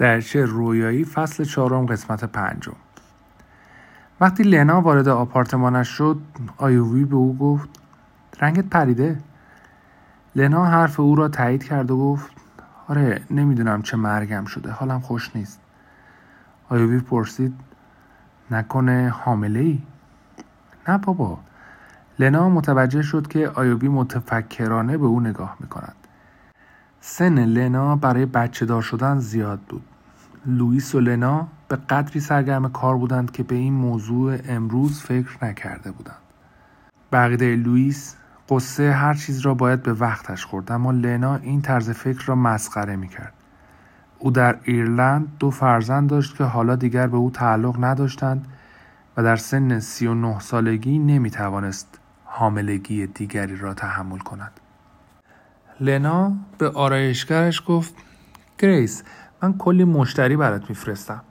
[0.00, 2.76] درچه رویایی فصل چهارم قسمت پنجم.
[4.20, 6.20] وقتی لنا وارد آپارتمانش شد
[6.56, 7.68] آیووی به او گفت
[8.40, 9.18] رنگت پریده؟
[10.36, 12.30] لنا حرف او را تایید کرد و گفت
[12.88, 15.60] آره نمی‌دونم چه مرگم شده حالم خوش نیست.
[16.68, 17.54] آیووی پرسید
[18.50, 19.82] نکنه حامله ای؟
[20.88, 21.38] نه بابا.
[22.18, 25.99] لنا متوجه شد که آیوبی متفکرانه به او نگاه می‌کند.
[27.02, 29.82] سن لنا برای بچه دار شدن زیاد بود.
[30.46, 35.90] لوئیس و لنا به قدری سرگرم کار بودند که به این موضوع امروز فکر نکرده
[35.90, 36.16] بودند.
[37.12, 38.16] بقیده لوئیس
[38.48, 42.96] قصه هر چیز را باید به وقتش خورد اما لنا این طرز فکر را مسخره
[42.96, 43.32] می‌کرد.
[44.18, 48.46] او در ایرلند دو فرزند داشت که حالا دیگر به او تعلق نداشتند
[49.16, 54.59] و در سن سی و نه سالگی نمی توانست حاملگی دیگری را تحمل کند.
[55.80, 57.94] لنا به آرایشگرش گفت
[58.58, 59.02] گریس
[59.42, 61.22] من کلی مشتری برات میفرستم.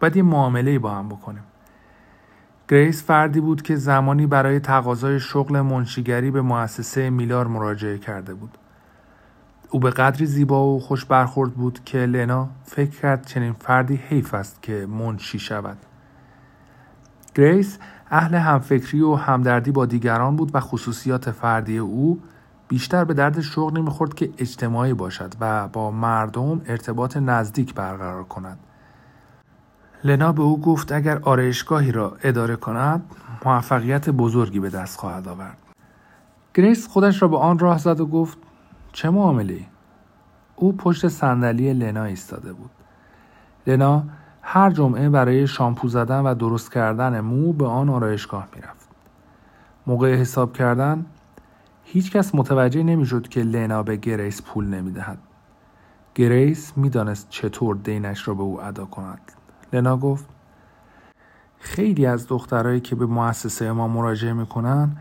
[0.00, 1.42] باید یه معامله با هم بکنیم.
[2.68, 8.58] گریس فردی بود که زمانی برای تقاضای شغل منشیگری به مؤسسه میلار مراجعه کرده بود.
[9.70, 14.34] او به قدری زیبا و خوش برخورد بود که لنا فکر کرد چنین فردی حیف
[14.34, 15.76] است که منشی شود.
[17.34, 17.78] گریس
[18.10, 22.20] اهل همفکری و همدردی با دیگران بود و خصوصیات فردی او
[22.72, 28.58] بیشتر به درد شغل نمی‌خورد که اجتماعی باشد و با مردم ارتباط نزدیک برقرار کند.
[30.04, 33.02] لنا به او گفت اگر آرایشگاهی را اداره کند
[33.44, 35.58] موفقیت بزرگی به دست خواهد آورد.
[36.54, 38.38] گریس خودش را به آن راه زد و گفت
[38.92, 39.60] چه معامله
[40.56, 42.70] او پشت صندلی لنا ایستاده بود.
[43.66, 44.04] لنا
[44.42, 48.88] هر جمعه برای شامپو زدن و درست کردن مو به آن آرایشگاه می‌رفت.
[49.86, 51.06] موقع حساب کردن
[51.84, 55.18] هیچ کس متوجه نمی‌شد که لنا به گریس پول نمی‌دهد.
[56.14, 59.32] گریس می‌دانست چطور دینش را به او ادا کند.
[59.72, 60.24] لنا گفت
[61.58, 64.96] خیلی از دخترایی که به مؤسسه ما مراجعه می‌کنن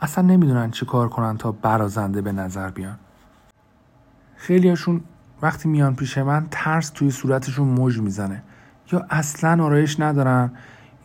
[0.00, 2.98] اصلا نمی‌دونن چی کار کنن تا برازنده به نظر بیان.
[4.36, 5.00] خیلیاشون
[5.42, 8.42] وقتی میان پیش من ترس توی صورتشون موج می‌زنه
[8.92, 10.50] یا اصلا آرایش ندارن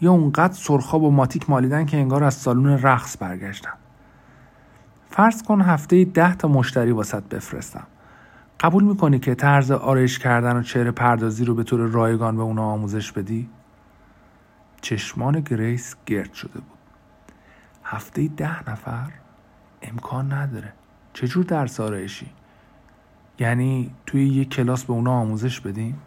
[0.01, 3.73] یا اونقدر سرخاب و ماتیک مالیدن که انگار از سالون رقص برگشتن
[5.15, 7.87] فرض کن هفته ده تا مشتری واسط بفرستم
[8.59, 12.63] قبول می‌کنی که طرز آرایش کردن و چهره پردازی رو به طور رایگان به اونا
[12.63, 13.49] آموزش بدی؟
[14.81, 16.77] چشمان گریس گرد شده بود
[17.83, 19.11] هفته ده نفر؟
[19.81, 20.73] امکان نداره
[21.13, 22.29] چجور درس آرایشی؟
[23.39, 26.01] یعنی توی یه کلاس به اونا آموزش بدیم؟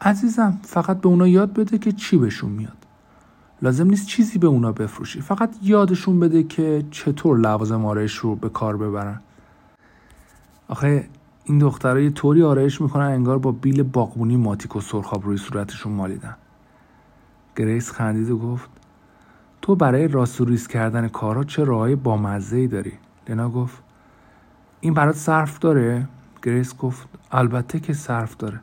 [0.00, 2.77] عزیزم فقط به اونا یاد بده که چی بهشون میاد
[3.62, 5.20] لازم نیست چیزی به اونا بفروشی.
[5.20, 9.20] فقط یادشون بده که چطور لوازم آرایش رو به کار ببرن.
[10.68, 11.08] آخه
[11.44, 15.92] این دخترها یه طوری آرایش می‌کنن انگار با بیل باقبونی ماتیک و سرخاب روی صورتشون
[15.92, 16.36] مالیدن.
[17.56, 18.70] گریس خندید و گفت
[19.62, 22.92] تو برای راست کردن کارها چه راههای بامزه ای داری؟
[23.28, 23.82] لنا گفت
[24.80, 26.08] این برات صرف داره؟
[26.42, 28.60] گریس گفت البته که صرف داره.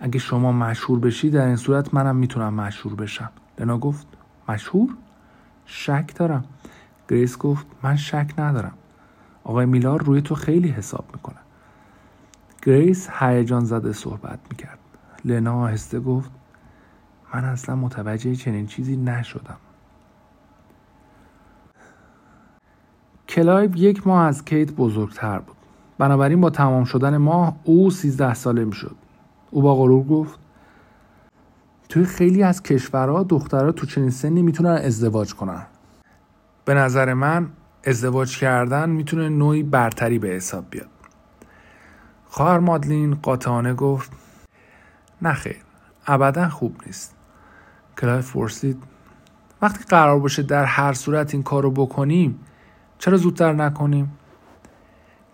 [0.00, 3.30] اگه شما مشهور بشی در این صورت منم می‌تونم مشهور بشم.
[3.58, 4.06] لنا گفت
[4.48, 4.96] مشهور؟
[5.66, 6.44] شک دارم.
[7.08, 8.74] گریس گفت من شک ندارم.
[9.44, 11.36] آقای میلار روی تو خیلی حساب می‌کنه.
[12.62, 14.78] گریس هیجان زده صحبت می‌کرد.
[15.24, 16.30] لنا آهسته گفت
[17.34, 19.56] من اصلا متوجه چنین چیزی نشدم.
[23.28, 25.56] کلایب یک ماه از کیت بزرگتر بود.
[25.98, 28.96] بنابراین با تمام شدن ماه او سیزده ساله می‌شد.
[29.50, 30.38] او با غرور گفت
[31.88, 35.66] توی خیلی از کشورها دخترها تو چنین سنی می‌تونن ازدواج کنن.
[36.64, 37.50] به نظر من
[37.84, 40.88] ازدواج کردن می‌تونه نوعی برتری به حساب بیاد.
[42.26, 44.12] خواهر مادلین قاطعانه گفت
[45.22, 45.56] نه خیر
[46.06, 47.14] ابدا خوب نیست.
[47.98, 48.82] کلایف پرسید
[49.62, 52.40] وقتی قرار باشه در هر صورت این کار رو بکنیم
[52.98, 54.18] چرا زودتر نکنیم؟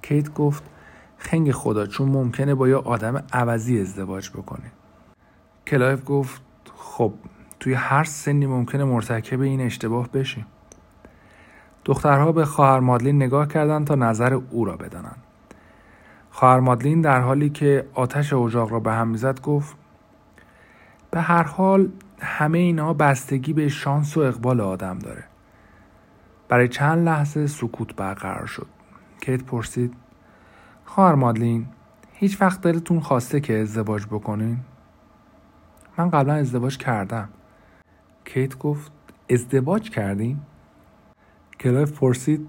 [0.02, 0.62] کیت گفت
[1.18, 4.72] خنگ خدا چون ممکنه با یه آدم عوضی ازدواج بکنه
[5.66, 6.42] کلایف گفت
[6.84, 7.12] خب
[7.60, 10.46] توی هر سنی ممکنه مرتکب این اشتباه بشیم
[11.84, 15.22] دخترها به خواهر مادلین نگاه کردند تا نظر او را بدانند.
[16.30, 19.76] خواهر مادلین در حالی که آتش اجاق را به هم می‌زد گفت
[21.10, 21.88] به هر حال
[22.20, 25.24] همه اینا بستگی به شانس و اقبال آدم داره.
[26.48, 28.66] برای چند لحظه سکوت برقرار شد.
[29.20, 29.94] کیت پرسید
[30.84, 31.66] خواهر مادلین
[32.12, 34.58] هیچ وقت دلتون خواسته که ازدواج بکنین؟
[35.98, 37.28] من قبلا ازدواج کردم.
[38.24, 38.92] کیت گفت
[39.30, 40.38] ازدواج کردین؟
[41.60, 42.48] کلایف پرسید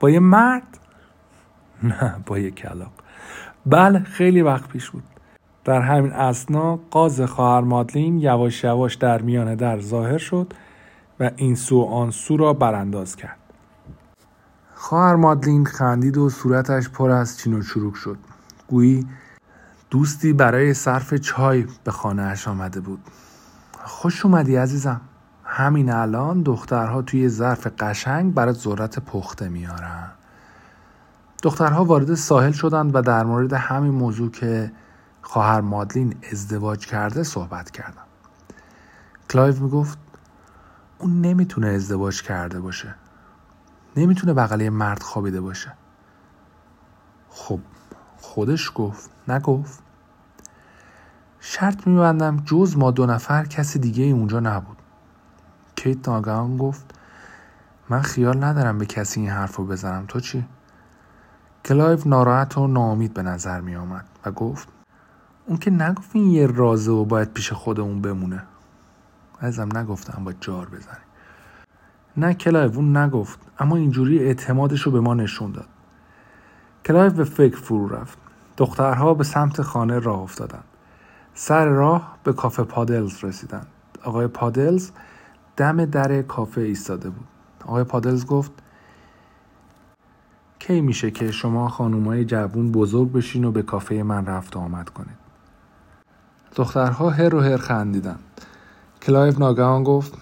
[0.00, 0.78] با یه مرد؟
[1.82, 2.92] نه با یه کلاغ
[3.66, 5.02] بله خیلی وقت پیش بود.
[5.64, 10.52] در همین اثنا غاز خواهر مادلین یواش یواش در میانه در ظاهر شد
[11.20, 13.36] و این سو آن سو را برانداز کرد.
[14.74, 18.18] خواهر مادلین خندید و صورتش پر از چین و چروک شد.
[18.68, 19.06] گویی
[19.90, 23.00] دوستی برای صرف چای به خانهاش آمده بود.
[23.84, 25.00] خوش اومدی عزیزم.
[25.44, 30.10] همین الان دخترها توی ظرف قشنگ برای ذرت پخته میارن.
[31.42, 34.72] دخترها وارد ساحل شدند و در مورد همین موضوع که
[35.22, 38.02] خواهر مادلین ازدواج کرده صحبت کردن.
[39.30, 39.98] کلایو می‌گفت
[40.98, 42.94] اون نمی‌تونه ازدواج کرده باشه.
[43.96, 45.72] نمی‌تونه بغل مرد خوابیده باشه.
[47.28, 47.60] خب
[48.20, 49.82] خودش گفت نگفت.
[51.40, 54.76] شرط میبندم جز ما دو نفر کسی دیگه اونجا نبود.
[55.76, 56.94] کیت ناگهان گفت
[57.88, 60.04] من خیال ندارم به کسی این حرف رو بزنم.
[60.08, 60.44] تو چی؟
[61.64, 64.68] کلایف ناراحت و ناامید به نظر می آمد و گفت
[65.46, 68.42] اون که نگفت این یه رازه و باید پیش خودمون بمونه.
[69.40, 71.04] ازم نگفتم با جار بزنی.
[72.16, 75.68] نه کلایف اون نگفت اما اینجوری اعتمادش رو به ما نشون داد.
[76.90, 78.18] کلایف به فکر فرو رفت.
[78.56, 80.64] دخترها به سمت خانه راه افتادند.
[81.34, 83.66] سر راه به کافه پادلز رسیدند.
[84.04, 84.90] آقای پادلز
[85.56, 87.26] دم در کافه ایستاده بود.
[87.64, 88.52] آقای پادلز گفت
[90.58, 94.88] کی میشه که شما خانومای جوون بزرگ بشین و به کافه من رفت و آمد
[94.88, 95.18] کنید؟
[96.56, 98.18] دخترها هر و هر خندیدن
[99.02, 100.14] کلایف ناگهان گفت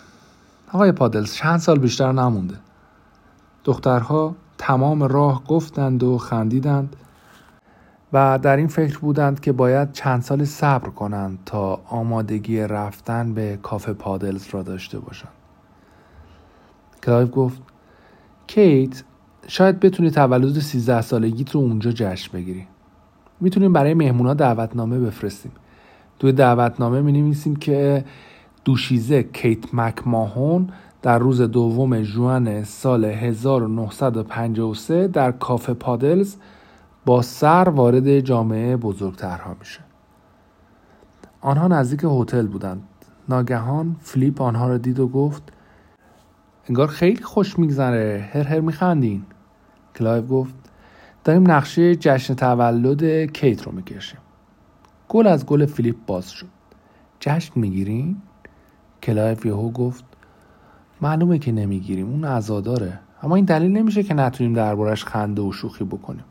[0.72, 2.58] آقای پادلز چند سال بیشتر نمونده.
[3.64, 6.96] دخترها تمام راه گفتند و خندیدند
[8.12, 13.58] و در این فکر بودند که باید چند سال صبر کنند تا آمادگی رفتن به
[13.62, 15.32] کافه پادلز را داشته باشند.
[17.04, 17.62] کلایف گفت
[18.46, 19.04] کیت
[19.46, 22.66] شاید بتونی تولد 13 سالگیت رو اونجا جشن بگیری.
[23.40, 25.52] می‌تونیم برای مهمونا دعوتنامه بفرستیم.
[26.18, 28.04] توی دعوتنامه می نویسیم که
[28.64, 30.70] دوشیزه کیت مکماهون
[31.02, 36.36] در روز دوم ژوئن سال 1953 در کافه پادلز
[37.06, 39.80] با سر وارد جامعه بزرگترها میشه.
[41.40, 42.82] آنها نزدیک هتل بودند.
[43.28, 45.42] ناگهان فلیپ آنها را دید و گفت
[46.68, 48.28] انگار خیلی خوش میگذره.
[48.32, 49.24] هر هر میخندین.
[49.96, 50.54] کلایف گفت
[51.24, 54.20] داریم نقشه جشن تولد کیت رو می‌کشیم.
[55.08, 56.46] گل از گل فلیپ باز شد.
[57.20, 58.16] جشن می‌گیرین؟
[59.02, 60.04] کلایف یهو گفت
[61.00, 65.84] معلومه که نمی‌گیریم اون عزاداره اما این دلیل نمیشه که نتونیم دربارش خنده و شوخی
[65.84, 66.24] بکنیم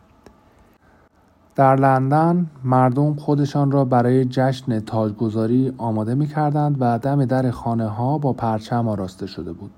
[1.55, 7.87] در لندن مردم خودشان را برای جشن تاجگذاری آماده می کردند و دم در خانه
[7.87, 9.71] ها با پرچم آراسته شده بود.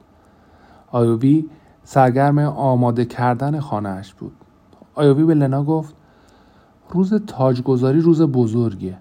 [0.92, 1.50] آیوبی
[1.84, 4.32] سرگرم آماده کردن خانهاش بود.
[4.96, 5.96] آیوبی به لنا گفت
[6.90, 8.98] روز تاجگذاری روز بزرگیه.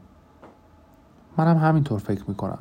[1.37, 2.59] منم همینطور فکر می کنم.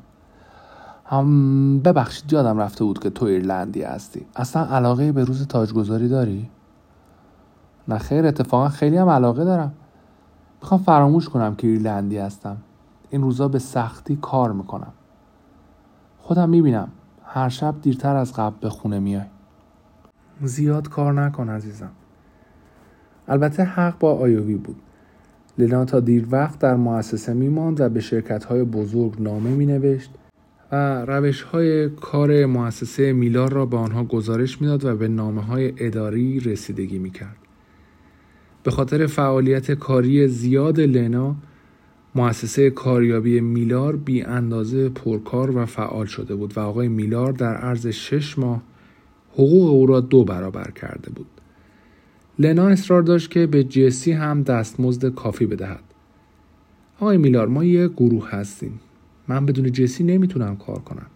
[1.09, 4.25] هم ببخشید یادم رفته بود که تو ایرلندی هستی.
[4.35, 6.49] اصلا علاقه به روز تاجگذاری داری؟
[7.87, 9.73] نه خیر اتفاقا خیلی هم علاقه دارم.
[10.61, 12.57] می‌خوام فراموش کنم که ایرلندی هستم
[13.09, 14.93] این روزا به سختی کار می‌کنم
[16.17, 16.87] خودم می‌بینم
[17.25, 19.25] هر شب دیرتر از قبل به خونه میای
[20.43, 21.91] زیاد کار نکن عزیزم
[23.27, 24.81] البته حق با آیوی بود
[25.57, 30.11] لینا تا دیر وقت در مؤسسه میماند و به شرکت های بزرگ نامه می نوشت
[30.71, 35.73] و روش های کار مؤسسه میلار را به آنها گزارش می‌داد و به نامه های
[35.77, 37.37] اداری رسیدگی می کرد.
[38.63, 41.35] به خاطر فعالیت کاری زیاد لنا
[42.15, 47.87] مؤسسه کاریابی میلار بی اندازه پرکار و فعال شده بود و آقای میلار در عرض
[47.87, 48.61] شش ماه
[49.33, 51.27] حقوق او را دو برابر کرده بود.
[52.39, 55.83] لنا اصرار داشت که به جسی هم دستمزد کافی بدهد.
[56.99, 58.79] آقای میلار ما یه گروه هستیم.
[59.27, 61.07] من بدون جسی نمی‌تونم کار کنم.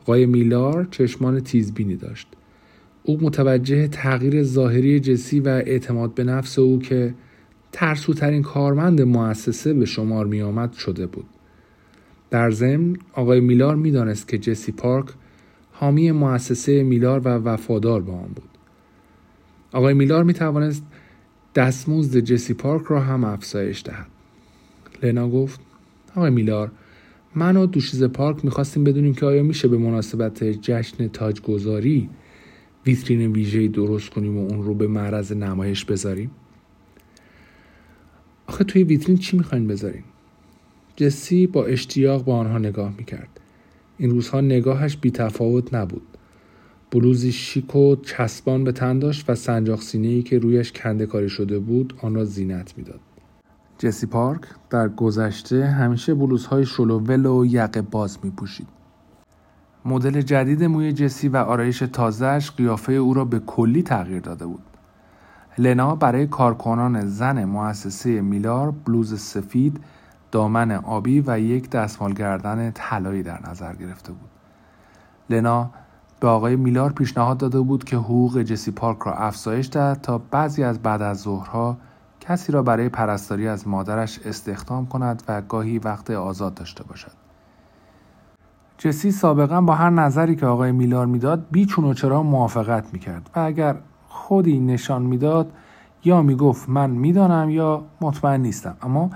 [0.00, 2.28] آقای میلار چشمان تیزبینی داشت.
[3.02, 7.14] او متوجه تغییر ظاهری جسی و اعتماد به نفس او که
[7.72, 11.26] ترسوترین کارمند مؤسسه به شمار می آمد شده بود.
[12.30, 15.06] در ضمن آقای میلار می‌دانست که جسی پارک
[15.72, 18.50] حامی مؤسسه میلار و وفادار به آن بود.
[19.72, 20.84] آقای میلار می توانست
[21.54, 24.06] دستمزد جسی پارک را هم افزایش دهد.
[25.02, 25.60] لنا گفت
[26.16, 26.70] آقای میلار
[27.34, 32.08] من و دوشیز پارک می‌خواستیم بدونیم که آیا میشه به مناسبت جشن تاجگذاری
[32.86, 36.30] ویترین ویژه‌ای درست کنیم و اون رو به معرض نمایش بذاریم؟
[38.46, 40.04] آخه توی ویترین چی می‌خواین بذاریم
[40.96, 43.40] جسی با اشتیاق با آنها نگاه می‌کرد.
[43.98, 46.02] این روزها نگاهش بی تفاوت نبود.
[46.90, 51.28] بلوزی شیک و چسبان به تن داشت و سنجاق سینه ای که رویش کنده کاری
[51.28, 53.00] شده بود آن را زینت می‌داد.
[53.80, 58.68] جسی پارک در گذشته همیشه بلوزهای شلوول و یقه باز می پوشید.
[59.84, 64.62] مدل جدید موی جسی و آرایش تازهش قیافه او را به کلی تغییر داده بود.
[65.58, 69.80] لنا برای کارکنان زن مؤسسه میلار بلوز سفید،
[70.30, 74.30] دامن آبی و یک دستمال گردن طلایی در نظر گرفته بود.
[75.30, 75.70] لنا
[76.20, 80.62] به آقای میلار پیشنهاد داده بود که حقوق جسی پارک را افزایش دهد تا بعضی
[80.62, 81.76] از بعد از ظهرها
[82.20, 87.12] کسی را برای پرستاری از مادرش استخدام کند و گاهی وقت آزاد داشته باشد.
[88.78, 93.40] جسی سابقا با هر نظری که آقای میلار می‌داد بیچون و چرا موافقت می‌کرد و
[93.40, 93.76] اگر
[94.08, 95.52] خودی نشان می‌داد
[96.04, 98.76] یا می‌گفت من می‌دانم یا مطمئن نیستم.
[98.82, 99.10] اما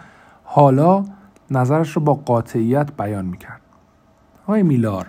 [0.44, 1.04] حالا
[1.50, 3.61] نظرش را با قاطعیت بیان می‌کرد.
[4.42, 5.06] آقای میلار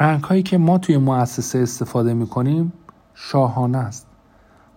[0.00, 2.72] رنگ هایی که ما توی مؤسسه استفاده می‌کنیم
[3.14, 4.06] شاهانه است.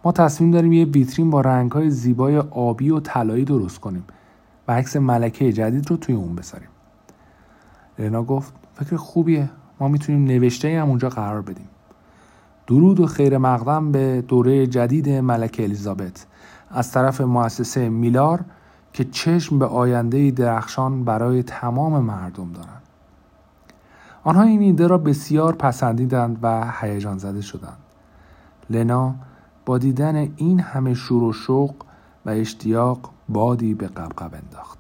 [0.08, 4.04] ما تصمیم داریم یه ویترین با رنگ های زیبای آبی و طلایی درست کنیم
[4.68, 6.68] و عکس ملکه جدید رو توی اون بذاریم.
[8.00, 9.50] لنا گفت فکر خوبیه.
[9.80, 11.68] ما می‌تونیم نوشته هم اونجا قرار بدیم.
[12.68, 16.26] درود و خیر مقدم به دوره جدید ملکه الیزابت.
[16.72, 18.46] از طرف مؤسسه میلار
[18.94, 22.82] که چشم به آینده درخشان برای تمام مردم دارند
[24.24, 27.78] آنها این ایده را بسیار پسندیدند و هیجان زده شدند.
[28.70, 29.16] لنا
[29.68, 31.76] با دیدن این همه شور و شوق
[32.26, 34.77] و اشتیاق بادی به قبقب انداخت.